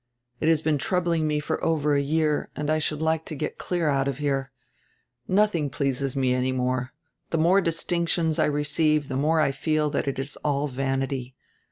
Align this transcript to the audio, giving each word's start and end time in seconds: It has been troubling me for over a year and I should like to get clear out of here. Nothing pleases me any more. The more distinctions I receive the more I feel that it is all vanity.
It 0.39 0.49
has 0.49 0.63
been 0.63 0.79
troubling 0.79 1.27
me 1.27 1.39
for 1.39 1.63
over 1.63 1.93
a 1.93 2.01
year 2.01 2.49
and 2.55 2.71
I 2.71 2.79
should 2.79 3.03
like 3.03 3.23
to 3.25 3.35
get 3.35 3.59
clear 3.59 3.87
out 3.87 4.07
of 4.07 4.17
here. 4.17 4.51
Nothing 5.27 5.69
pleases 5.69 6.15
me 6.15 6.33
any 6.33 6.51
more. 6.51 6.91
The 7.29 7.37
more 7.37 7.61
distinctions 7.61 8.39
I 8.39 8.45
receive 8.45 9.09
the 9.09 9.15
more 9.15 9.39
I 9.39 9.51
feel 9.51 9.91
that 9.91 10.07
it 10.07 10.17
is 10.17 10.37
all 10.37 10.67
vanity. 10.67 11.35